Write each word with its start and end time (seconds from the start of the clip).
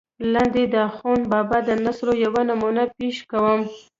لاندې 0.33 0.63
دَاخون 0.75 1.19
بابا 1.31 1.57
دَنثر 1.69 2.07
يوه 2.25 2.41
نمونه 2.49 2.83
پېش 2.97 3.17
کوم 3.31 3.61